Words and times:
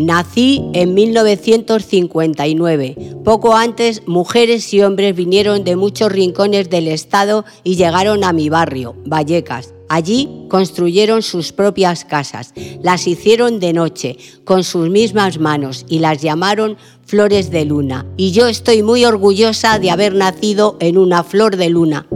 Nací 0.00 0.64
en 0.72 0.94
1959. 0.94 2.96
Poco 3.22 3.54
antes, 3.54 4.02
mujeres 4.06 4.72
y 4.72 4.80
hombres 4.80 5.14
vinieron 5.14 5.62
de 5.62 5.76
muchos 5.76 6.10
rincones 6.10 6.70
del 6.70 6.88
estado 6.88 7.44
y 7.64 7.76
llegaron 7.76 8.24
a 8.24 8.32
mi 8.32 8.48
barrio, 8.48 8.96
Vallecas. 9.04 9.74
Allí 9.90 10.46
construyeron 10.48 11.20
sus 11.20 11.52
propias 11.52 12.06
casas, 12.06 12.54
las 12.82 13.06
hicieron 13.06 13.60
de 13.60 13.74
noche, 13.74 14.16
con 14.44 14.64
sus 14.64 14.88
mismas 14.88 15.38
manos, 15.38 15.84
y 15.86 15.98
las 15.98 16.22
llamaron 16.22 16.78
flores 17.04 17.50
de 17.50 17.66
luna. 17.66 18.06
Y 18.16 18.30
yo 18.30 18.46
estoy 18.46 18.82
muy 18.82 19.04
orgullosa 19.04 19.78
de 19.78 19.90
haber 19.90 20.14
nacido 20.14 20.78
en 20.80 20.96
una 20.96 21.24
flor 21.24 21.58
de 21.58 21.68
luna. 21.68 22.06